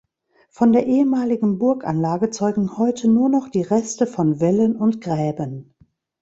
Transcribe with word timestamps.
Von 0.49 0.73
der 0.73 0.87
ehemaligen 0.87 1.59
Burganlage 1.59 2.31
zeugen 2.31 2.79
heute 2.79 3.07
nur 3.07 3.29
noch 3.29 3.49
die 3.49 3.61
Reste 3.61 4.07
von 4.07 4.39
Wällen 4.39 4.75
und 4.75 4.99
Gräben. 4.99 5.75